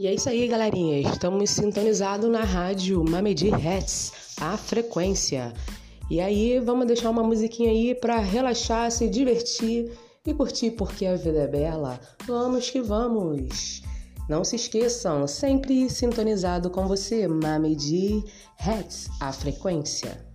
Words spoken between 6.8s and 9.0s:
deixar uma musiquinha aí para relaxar,